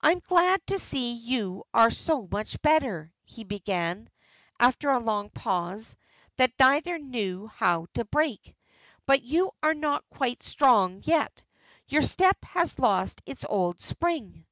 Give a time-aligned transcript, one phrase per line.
[0.00, 4.08] "I am glad to see you are so much better," he began,
[4.60, 5.96] after a long pause,
[6.36, 8.54] that neither knew how to break.
[9.06, 11.42] "But you are not quite strong yet;
[11.88, 14.46] your step has lost its old spring."